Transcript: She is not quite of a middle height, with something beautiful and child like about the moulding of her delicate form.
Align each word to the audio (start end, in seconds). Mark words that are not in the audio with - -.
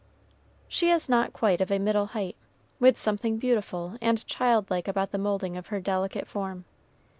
She 0.67 0.89
is 0.89 1.07
not 1.09 1.31
quite 1.31 1.61
of 1.61 1.69
a 1.69 1.77
middle 1.77 2.07
height, 2.07 2.35
with 2.79 2.97
something 2.97 3.37
beautiful 3.37 3.99
and 4.01 4.25
child 4.25 4.71
like 4.71 4.87
about 4.87 5.11
the 5.11 5.19
moulding 5.19 5.55
of 5.55 5.67
her 5.67 5.79
delicate 5.79 6.27
form. 6.27 6.65